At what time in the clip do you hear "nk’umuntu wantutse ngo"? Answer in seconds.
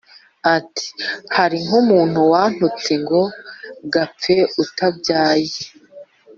1.65-3.21